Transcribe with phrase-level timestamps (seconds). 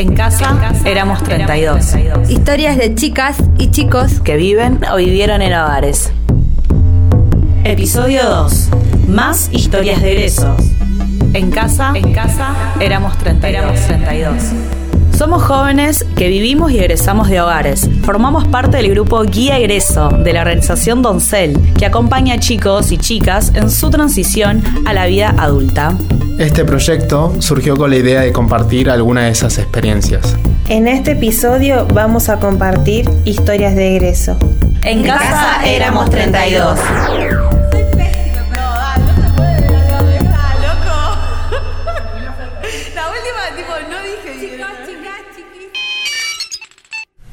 [0.00, 1.94] En casa éramos 32.
[2.30, 6.10] Historias de chicas y chicos que viven o vivieron en hogares.
[7.64, 8.70] Episodio 2.
[9.08, 10.58] Más historias de egresos.
[11.34, 13.60] En casa, en casa éramos 32.
[13.60, 14.79] Éramos 32.
[15.20, 17.90] Somos jóvenes que vivimos y egresamos de hogares.
[18.04, 22.96] Formamos parte del grupo Guía Egreso de la organización Doncel, que acompaña a chicos y
[22.96, 25.94] chicas en su transición a la vida adulta.
[26.38, 30.38] Este proyecto surgió con la idea de compartir alguna de esas experiencias.
[30.70, 34.38] En este episodio vamos a compartir historias de egreso.
[34.84, 37.59] En casa éramos 32.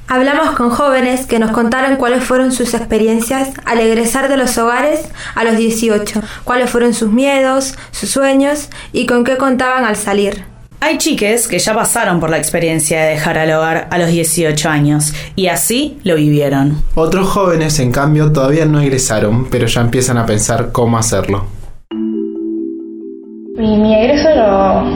[0.09, 5.09] Hablamos con jóvenes que nos contaron cuáles fueron sus experiencias al egresar de los hogares
[5.35, 10.45] a los 18, cuáles fueron sus miedos, sus sueños y con qué contaban al salir.
[10.79, 14.69] Hay chiques que ya pasaron por la experiencia de dejar al hogar a los 18
[14.69, 16.81] años y así lo vivieron.
[16.95, 21.47] Otros jóvenes, en cambio, todavía no egresaron, pero ya empiezan a pensar cómo hacerlo.
[23.57, 24.29] Mi, egreso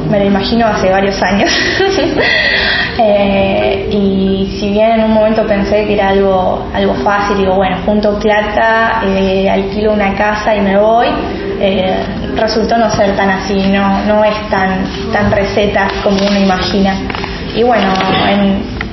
[0.10, 1.50] me lo imagino hace varios años.
[3.04, 7.78] Eh, y si bien en un momento pensé que era algo, algo fácil, digo, bueno,
[7.84, 11.08] junto plata, eh, alquilo una casa y me voy,
[11.60, 12.04] eh,
[12.36, 16.96] resultó no ser tan así, no, no es tan, tan receta como uno imagina.
[17.56, 17.92] Y bueno,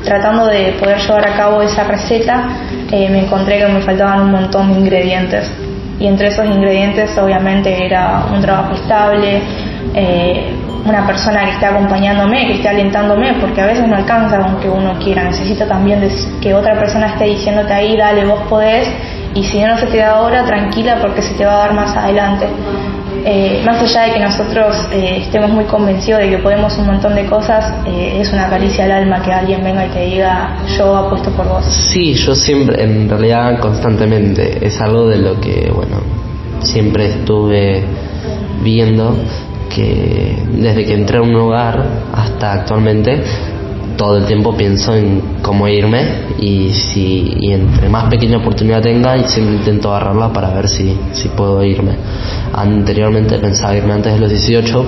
[0.04, 2.48] tratando de poder llevar a cabo esa receta,
[2.90, 5.52] me encontré que me faltaban un montón de ingredientes.
[6.00, 9.42] Y entre esos ingredientes obviamente era un trabajo estable,
[10.88, 14.98] una persona que esté acompañándome, que esté alentándome, porque a veces no alcanza aunque uno
[14.98, 16.08] quiera, necesita también
[16.40, 18.88] que otra persona esté diciéndote ahí, dale, vos podés,
[19.34, 21.96] y si no, se te da ahora, tranquila porque se te va a dar más
[21.96, 22.46] adelante.
[23.24, 27.14] Eh, más allá de que nosotros eh, estemos muy convencidos de que podemos un montón
[27.14, 30.96] de cosas, eh, es una caricia al alma que alguien venga y te diga, yo
[30.96, 31.64] apuesto por vos.
[31.64, 35.96] Sí, yo siempre, en realidad constantemente, es algo de lo que, bueno,
[36.62, 37.84] siempre estuve
[38.62, 39.16] viendo
[39.74, 41.84] que desde que entré a un hogar
[42.14, 43.22] hasta actualmente
[43.98, 49.16] todo el tiempo pienso en cómo irme y si y entre más pequeña oportunidad tenga
[49.16, 51.96] y siempre intento agarrarla para ver si, si puedo irme.
[52.54, 54.84] Anteriormente pensaba irme antes de los 18,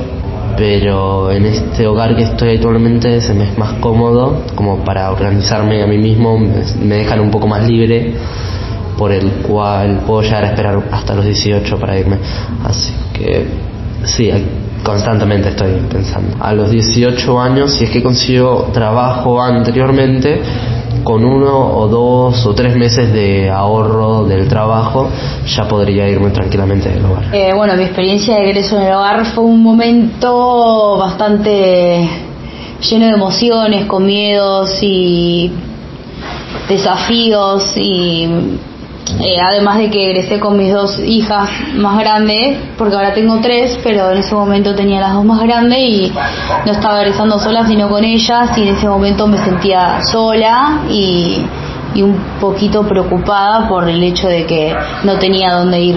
[0.57, 5.83] pero en este hogar que estoy actualmente se me es más cómodo como para organizarme
[5.83, 8.15] a mí mismo, me dejan un poco más libre
[8.97, 12.19] por el cual puedo llegar a esperar hasta los 18 para irme.
[12.65, 13.47] Así que
[14.05, 14.31] sí,
[14.83, 16.37] constantemente estoy pensando.
[16.41, 20.41] A los 18 años, si es que consigo trabajo anteriormente,
[21.05, 25.09] con uno o dos o tres meses de ahorro del trabajo,
[25.47, 27.35] ya podría irme tranquilamente del hogar.
[27.35, 32.09] Eh, bueno, mi experiencia de egreso en el hogar fue un momento bastante
[32.81, 35.53] lleno de emociones, con miedos y
[36.69, 38.29] desafíos y
[39.21, 43.79] eh, además de que egresé con mis dos hijas más grandes, porque ahora tengo tres,
[43.83, 46.13] pero en ese momento tenía las dos más grandes y
[46.67, 51.45] no estaba egresando sola, sino con ellas, y en ese momento me sentía sola y,
[51.95, 54.75] y un poquito preocupada por el hecho de que
[55.05, 55.97] no tenía dónde ir.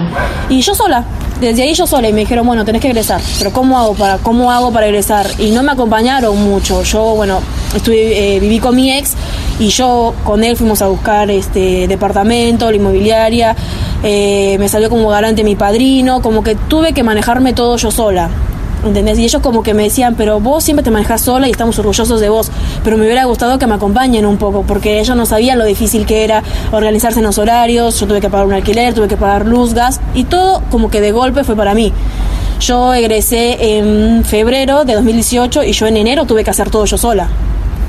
[0.50, 1.04] Y yo sola,
[1.40, 4.18] desde ahí yo sola y me dijeron, bueno, tenés que egresar, pero ¿cómo hago para,
[4.18, 5.28] cómo hago para egresar?
[5.38, 6.84] Y no me acompañaron mucho.
[6.84, 7.40] Yo, bueno,
[7.76, 9.14] estuve, eh, viví con mi ex
[9.60, 13.56] y yo con él fuimos a buscar este departamento, la inmobiliaria,
[14.04, 18.30] eh, me salió como garante mi padrino, como que tuve que manejarme todo yo sola.
[18.86, 19.18] ¿Entendés?
[19.18, 22.20] Y ellos como que me decían, pero vos siempre te manejas sola y estamos orgullosos
[22.20, 22.52] de vos.
[22.84, 26.06] Pero me hubiera gustado que me acompañen un poco, porque ellos no sabían lo difícil
[26.06, 29.46] que era organizarse en los horarios, yo tuve que pagar un alquiler, tuve que pagar
[29.46, 31.94] luz, gas, y todo como que de golpe fue para mí.
[32.60, 36.98] Yo egresé en febrero de 2018 y yo en enero tuve que hacer todo yo
[36.98, 37.30] sola.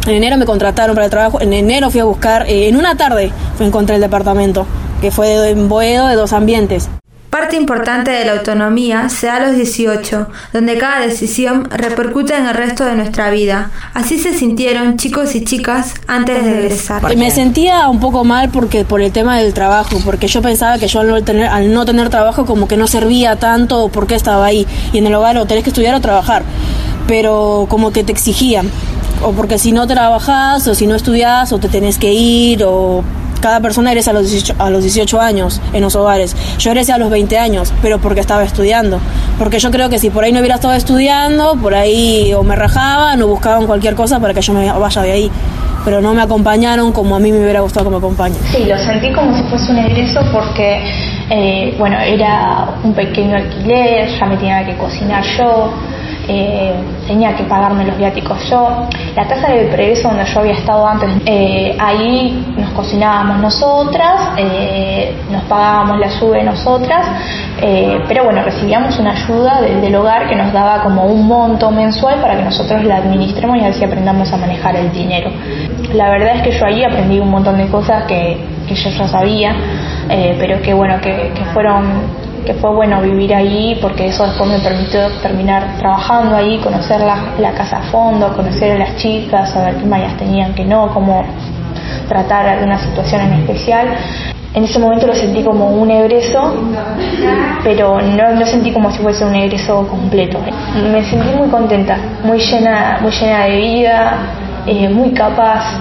[0.07, 2.97] En enero me contrataron para el trabajo, en enero fui a buscar, eh, en una
[2.97, 4.67] tarde encontrar el departamento,
[5.01, 6.89] que fue en Boedo de dos ambientes.
[7.35, 12.47] Parte importante de la autonomía se da a los 18, donde cada decisión repercute en
[12.47, 13.73] el resto de nuestra vida.
[13.93, 17.17] Así se sintieron chicos y chicas antes de egresar.
[17.17, 20.87] Me sentía un poco mal porque por el tema del trabajo, porque yo pensaba que
[20.87, 24.15] yo al no tener, al no tener trabajo como que no servía tanto o porque
[24.15, 24.65] estaba ahí.
[24.93, 26.45] Y en el hogar o tenés que estudiar o trabajar,
[27.09, 28.71] pero como que te exigían.
[29.25, 33.03] O porque si no trabajás o si no estudias o te tenés que ir o
[33.45, 36.35] cada persona eres a los 18, a los 18 años en los hogares.
[36.59, 39.01] Yo eres a los 20 años, pero porque estaba estudiando.
[39.39, 42.57] Porque yo creo que si por ahí no hubiera estado estudiando, por ahí o me
[42.57, 45.31] rajaban o buscaban cualquier cosa para que yo me vaya de ahí.
[45.85, 48.39] Pero no me acompañaron como a mí me hubiera gustado que me acompañen.
[48.51, 50.83] Sí, lo sentí como si fuese un egreso porque,
[51.29, 55.71] eh, bueno, era un pequeño alquiler, ya me tenía que cocinar yo.
[56.27, 56.75] Eh,
[57.07, 58.39] tenía que pagarme los viáticos.
[58.49, 64.31] Yo, la casa de progreso donde yo había estado antes, eh, ahí nos cocinábamos nosotras,
[64.39, 67.07] eh, nos pagábamos la ayuda nosotras,
[68.09, 72.37] pero bueno, recibíamos una ayuda del, hogar que nos daba como un monto mensual para
[72.37, 75.31] que nosotros la administremos y así aprendamos a manejar el dinero.
[75.95, 79.09] La verdad es que yo ahí aprendí un montón de cosas que, que yo ya
[79.09, 79.55] sabía,
[80.39, 84.59] pero que bueno, que, que fueron que fue bueno vivir ahí porque eso después me
[84.59, 89.87] permitió terminar trabajando ahí, conocer la, casa a fondo, conocer a las chicas, saber qué
[89.87, 91.25] mayas tenían, que no, cómo
[92.09, 93.89] tratar alguna situación en especial.
[94.53, 96.55] En ese momento lo sentí como un egreso,
[97.65, 100.39] pero no lo sentí como si fuese un egreso completo.
[100.93, 104.13] Me sentí muy contenta, muy llena, muy llena de vida,
[104.67, 105.81] eh, muy capaz,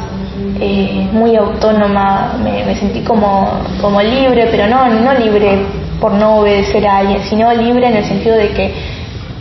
[0.59, 3.47] eh, muy autónoma, me, me, sentí como,
[3.79, 8.03] como libre, pero no, no libre por no obedecer a alguien, sino libre en el
[8.03, 8.73] sentido de que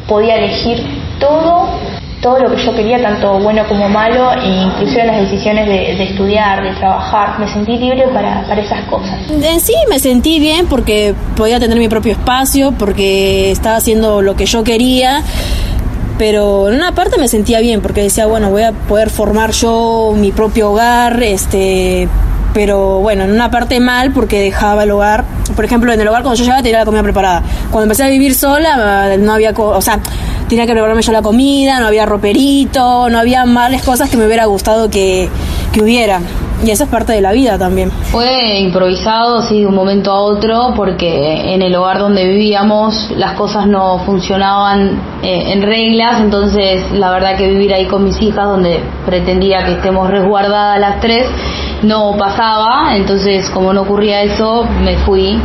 [0.06, 0.78] podía elegir
[1.18, 1.70] todo,
[2.20, 6.62] todo lo que yo quería, tanto bueno como malo, e inclusive las decisiones de, estudiar,
[6.62, 7.40] de trabajar.
[7.40, 9.28] Me sentí libre para, para esas cosas.
[9.28, 14.36] En sí me sentí bien porque podía tener mi propio espacio, porque estaba haciendo lo
[14.36, 15.24] que yo quería
[16.18, 20.14] pero en una parte me sentía bien porque decía, bueno, voy a poder formar yo
[20.16, 22.06] mi propio hogar, este,
[22.52, 25.24] pero bueno, en una parte mal porque dejaba el hogar.
[25.54, 27.42] Por ejemplo, en el hogar cuando yo llegaba tenía la comida preparada.
[27.70, 29.98] Cuando empecé a vivir sola no había, o sea,
[30.48, 34.26] tenía que prepararme yo la comida, no había roperito, no había males cosas que me
[34.26, 35.28] hubiera gustado que,
[35.72, 36.20] que hubiera.
[36.64, 37.90] Y eso es parte de la vida también.
[37.90, 43.32] Fue improvisado, sí, de un momento a otro, porque en el hogar donde vivíamos las
[43.32, 48.44] cosas no funcionaban eh, en reglas, entonces la verdad que vivir ahí con mis hijas,
[48.44, 51.26] donde pretendía que estemos resguardadas las tres,
[51.82, 55.40] no pasaba, entonces como no ocurría eso, me fui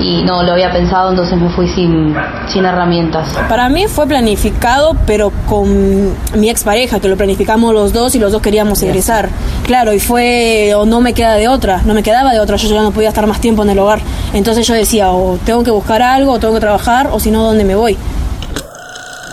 [0.00, 2.14] y no lo había pensado, entonces me fui sin,
[2.48, 3.28] sin herramientas.
[3.48, 8.32] Para mí fue planificado, pero con mi expareja, que lo planificamos los dos y los
[8.32, 9.28] dos queríamos egresar.
[9.64, 12.68] Claro, y fue, o no me queda de otra, no me quedaba de otra, yo
[12.68, 14.00] ya no podía estar más tiempo en el hogar.
[14.32, 17.42] Entonces yo decía, o tengo que buscar algo, o tengo que trabajar, o si no,
[17.44, 17.96] ¿dónde me voy?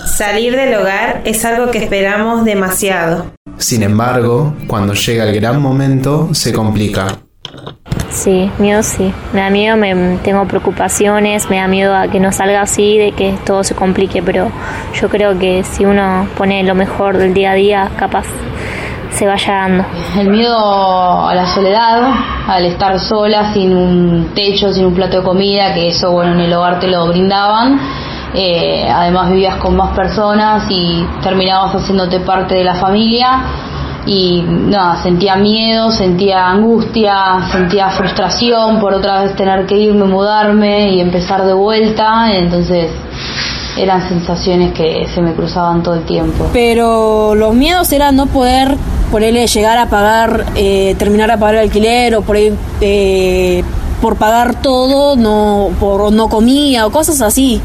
[0.05, 3.25] Salir del hogar es algo que esperamos demasiado.
[3.61, 7.19] Sin embargo, cuando llega el gran momento, se complica.
[8.09, 9.13] Sí, miedo sí.
[9.33, 13.11] Me da miedo, me, tengo preocupaciones, me da miedo a que no salga así, de
[13.11, 14.51] que todo se complique, pero
[14.99, 18.25] yo creo que si uno pone lo mejor del día a día, capaz
[19.13, 19.85] se vaya dando.
[20.17, 22.13] El miedo a la soledad,
[22.47, 26.39] al estar sola, sin un techo, sin un plato de comida, que eso, bueno, en
[26.39, 27.79] el hogar te lo brindaban
[28.33, 33.43] eh, además vivías con más personas y terminabas haciéndote parte de la familia
[34.05, 40.93] y nada, sentía miedo, sentía angustia, sentía frustración por otra vez tener que irme, mudarme
[40.93, 42.89] y empezar de vuelta, entonces
[43.77, 46.47] eran sensaciones que se me cruzaban todo el tiempo.
[46.51, 48.75] Pero los miedos eran no poder
[49.11, 53.63] ponerle llegar a pagar, eh, terminar a pagar el alquiler o por ahí eh,
[54.01, 57.61] por pagar todo, no, por no comía o cosas así.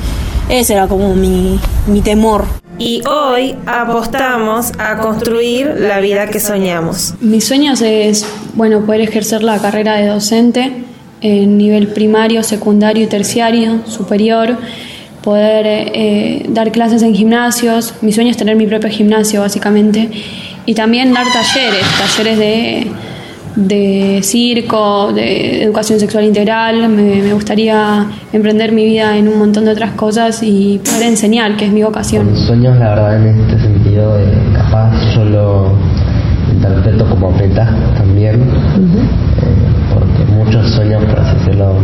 [0.49, 2.45] Ese era como mi, mi temor.
[2.79, 7.15] Y hoy apostamos a construir la vida que soñamos.
[7.21, 10.85] Mis sueños es, bueno, poder ejercer la carrera de docente
[11.21, 14.57] en nivel primario, secundario y terciario, superior,
[15.23, 17.95] poder eh, dar clases en gimnasios.
[18.03, 20.11] Mi sueño es tener mi propio gimnasio, básicamente.
[20.67, 22.87] Y también dar talleres, talleres de
[23.57, 26.89] de circo, de educación sexual integral.
[26.89, 31.67] Me, gustaría emprender mi vida en un montón de otras cosas y poder enseñar, que
[31.67, 32.31] es mi vocación.
[32.31, 35.73] Mis sueños, la verdad, en este sentido, eh, capaz yo lo
[36.53, 41.75] interpreto como meta también, eh, porque muchos sueños, por así decirlo,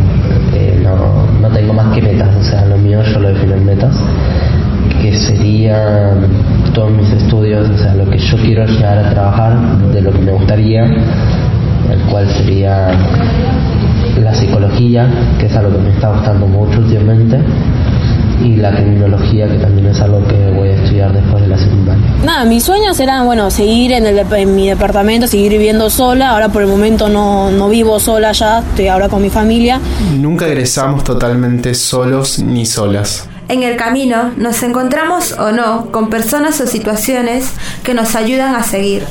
[0.53, 3.65] eh, no, no tengo más que metas, o sea, lo mío yo lo defino en
[3.65, 3.95] metas
[5.01, 6.27] que serían
[6.73, 10.19] todos mis estudios, o sea, lo que yo quiero llegar a trabajar, de lo que
[10.19, 10.85] me gustaría,
[11.89, 12.91] el cual sería
[14.19, 15.09] la psicología,
[15.39, 17.39] que es algo que me está gustando mucho últimamente,
[18.41, 22.03] y la criminología, que también es algo que voy a estudiar después de la secundaria.
[22.23, 26.31] Nada, mis sueños eran, bueno, seguir en, el, en mi departamento, seguir viviendo sola.
[26.31, 29.79] Ahora por el momento no, no vivo sola ya, estoy ahora con mi familia.
[30.17, 33.29] Nunca egresamos totalmente solos ni solas.
[33.49, 37.51] En el camino nos encontramos o no con personas o situaciones
[37.83, 39.03] que nos ayudan a seguir.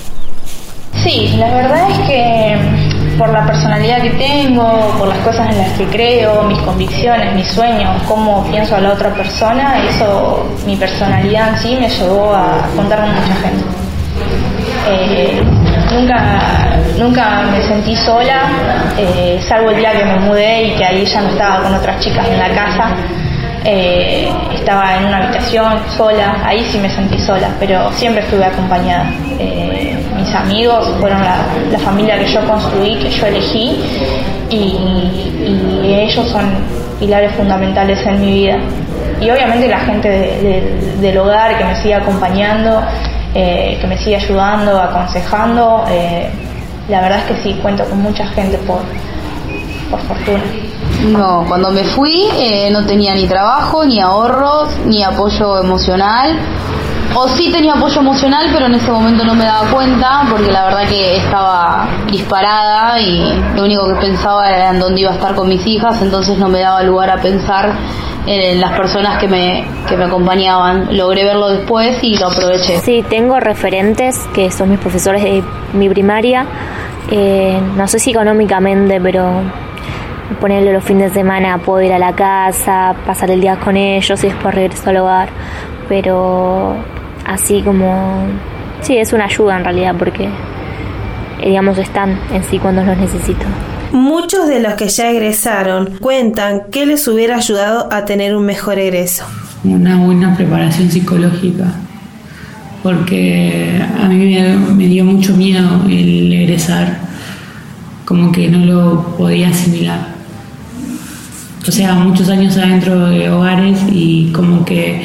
[1.03, 2.57] Sí, la verdad es que
[3.19, 7.49] por la personalidad que tengo, por las cosas en las que creo, mis convicciones, mis
[7.49, 12.69] sueños, cómo pienso a la otra persona, eso, mi personalidad en sí me llevó a
[12.77, 13.65] contarme a mucha gente.
[14.89, 15.43] Eh,
[15.93, 16.41] nunca,
[16.99, 18.43] nunca me sentí sola,
[18.97, 22.01] eh, salvo el día que me mudé y que ahí ya no estaba con otras
[22.01, 22.91] chicas en la casa.
[23.65, 29.07] eh, estaba en una habitación sola, ahí sí me sentí sola, pero siempre estuve acompañada.
[30.23, 33.77] Mis amigos fueron la, familia que yo construí, que yo elegí,
[34.51, 34.77] y,
[35.85, 36.45] ellos son
[36.99, 38.59] pilares fundamentales en mi vida.
[39.21, 40.09] Y obviamente la gente
[41.01, 42.83] del hogar que me sigue acompañando,
[43.35, 45.85] eh, que me sigue ayudando, aconsejando,
[46.89, 48.81] la verdad es que sí, cuento con mucha gente por,
[49.91, 50.43] por fortuna.
[51.07, 56.39] No, cuando me fui eh, no tenía ni trabajo, ni ahorros, ni apoyo emocional.
[57.15, 60.65] O sí tenía apoyo emocional, pero en ese momento no me daba cuenta porque la
[60.65, 65.35] verdad que estaba disparada y lo único que pensaba era en dónde iba a estar
[65.35, 67.75] con mis hijas, entonces no me daba lugar a pensar
[68.27, 70.97] en las personas que me, que me acompañaban.
[70.97, 72.79] Logré verlo después y lo aproveché.
[72.79, 75.43] Sí, tengo referentes que son mis profesores de
[75.73, 76.47] mi primaria.
[77.11, 79.43] Eh, no sé si económicamente, pero
[80.41, 84.23] ponerle los fines de semana, puedo ir a la casa, pasar el día con ellos
[84.25, 85.29] y después regreso al hogar.
[85.89, 86.77] Pero
[87.27, 88.27] así como,
[88.81, 90.29] sí, es una ayuda en realidad porque,
[91.45, 93.45] digamos, están en sí cuando los necesito.
[93.93, 98.79] Muchos de los que ya egresaron cuentan que les hubiera ayudado a tener un mejor
[98.79, 99.25] egreso.
[99.65, 101.67] Una buena preparación psicológica,
[102.83, 106.99] porque a mí me, me dio mucho miedo el egresar,
[108.05, 110.13] como que no lo podía asimilar
[111.67, 115.03] o sea, muchos años adentro de hogares y como que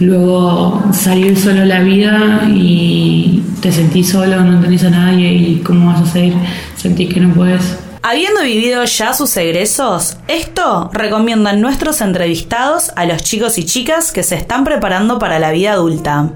[0.00, 5.56] luego salir solo a la vida y te sentís solo, no tenés a nadie y
[5.64, 6.34] cómo vas a salir,
[6.76, 7.76] sentís que no puedes.
[8.02, 14.22] Habiendo vivido ya sus egresos, esto recomiendan nuestros entrevistados a los chicos y chicas que
[14.22, 16.30] se están preparando para la vida adulta.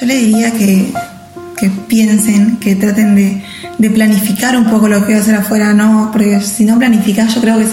[0.00, 0.92] Yo le diría que,
[1.58, 3.42] que piensen, que traten de
[3.78, 7.34] de planificar un poco lo que voy a hacer afuera, no, porque si no planificas
[7.34, 7.66] yo creo que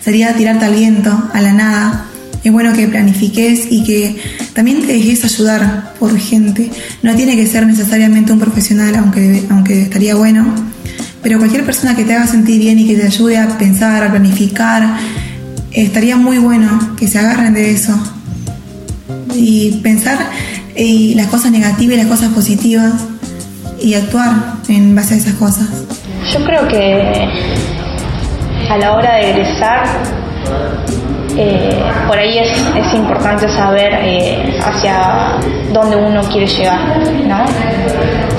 [0.00, 2.04] sería tirarte al viento, a la nada.
[2.44, 4.16] Es bueno que planifiques y que
[4.52, 6.70] también te dejes ayudar por gente.
[7.02, 10.54] No tiene que ser necesariamente un profesional, aunque, aunque estaría bueno,
[11.22, 14.10] pero cualquier persona que te haga sentir bien y que te ayude a pensar, a
[14.10, 14.98] planificar,
[15.72, 17.98] estaría muy bueno que se agarren de eso
[19.34, 20.18] y pensar
[20.76, 22.92] las cosas negativas y las cosas positivas
[23.80, 24.34] y actuar
[24.68, 25.68] en base a esas cosas?
[26.32, 27.28] Yo creo que
[28.70, 29.86] a la hora de egresar,
[31.36, 35.38] eh, por ahí es, es importante saber eh, hacia
[35.72, 36.80] dónde uno quiere llegar,
[37.26, 37.44] ¿no?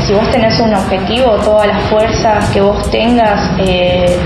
[0.05, 4.17] Si vos tenés un objetivo, todas las fuerzas que vos tengas, eh,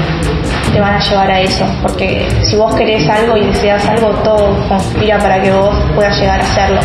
[0.71, 4.55] te van a llevar a eso, porque si vos querés algo y deseas algo, todo
[4.67, 6.81] conspira para que vos puedas llegar a hacerlo.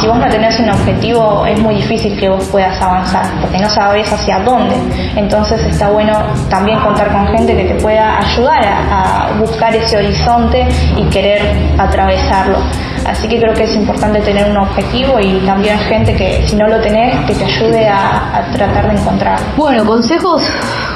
[0.00, 3.68] Si vos no tenés un objetivo, es muy difícil que vos puedas avanzar, porque no
[3.68, 4.76] sabes hacia dónde.
[5.16, 6.12] Entonces está bueno
[6.50, 11.40] también contar con gente que te pueda ayudar a, buscar ese horizonte y querer
[11.78, 12.58] atravesarlo.
[13.06, 16.66] Así que creo que es importante tener un objetivo y también gente que si no
[16.66, 19.38] lo tenés, que te ayude a, tratar de encontrar.
[19.56, 20.42] Bueno, consejos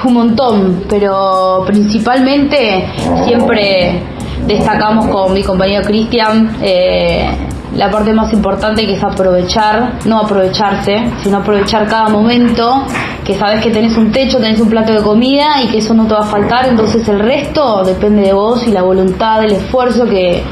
[0.04, 2.86] un montón, pero principalmente
[3.24, 4.02] siempre
[4.46, 7.30] destacamos con mi compañero Cristian eh,
[7.74, 12.84] la parte más importante que es aprovechar, no aprovecharse, sino aprovechar cada momento,
[13.24, 16.06] que sabes que tenés un techo, tenés un plato de comida y que eso no
[16.06, 20.06] te va a faltar, entonces el resto depende de vos y la voluntad, el esfuerzo
[20.06, 20.42] que,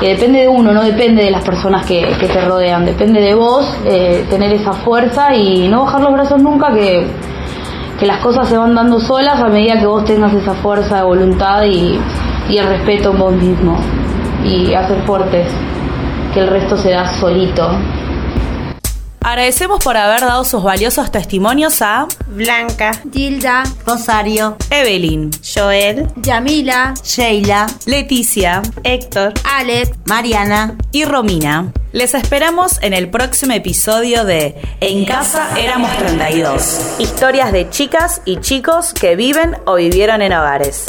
[0.00, 4.24] depende de uno, no depende de las personas que, te rodean, depende de vos eh,
[4.30, 7.06] tener esa fuerza y no bajar los brazos nunca que
[8.00, 11.02] que las cosas se van dando solas a medida que vos tengas esa fuerza de
[11.02, 12.00] voluntad y,
[12.48, 13.78] el respeto en vos mismo
[14.44, 15.46] y hacer fuertes,
[16.32, 17.70] que el resto se da solito.
[19.22, 27.66] Agradecemos por haber dado sus valiosos testimonios a Blanca, Gilda, Rosario, Evelyn, Joel, Yamila, Sheila,
[27.84, 31.70] Leticia, Héctor, Alex, Mariana y Romina.
[31.92, 36.96] Les esperamos en el próximo episodio de En casa éramos 32.
[36.98, 40.86] Historias de chicas y chicos que viven o vivieron en hogares.